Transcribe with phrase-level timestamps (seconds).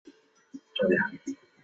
[0.03, 1.19] 王鼎人。